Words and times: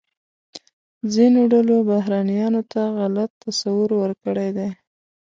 ځینو 1.13 1.41
ډلو 1.51 1.75
بهرنیانو 1.89 2.61
ته 2.71 2.81
غلط 2.97 3.31
تصور 3.43 3.89
ورکړی 4.01 4.49
دی. 4.57 4.69